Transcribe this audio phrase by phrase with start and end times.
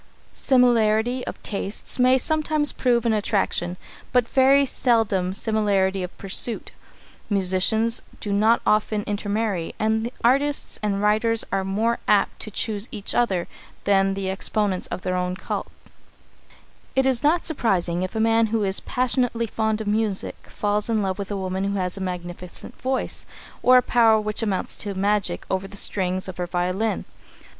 [0.33, 3.77] Similarity of tastes may sometimes prove an attraction,
[4.11, 6.71] but very seldom similarity of pursuit.
[7.29, 13.13] Musicians do not often intermarry, and artists and writers are more apt to choose each
[13.13, 13.47] other
[13.83, 15.67] than exponents of their own cult.
[15.67, 16.55] [Sidenote:
[16.95, 19.85] Appreciation and Accomplishment] It is not surprising if a man who is passionately fond of
[19.87, 23.27] music falls in love with a woman who has a magnificent voice,
[23.61, 27.05] or a power which amounts to magic over the strings of her violin.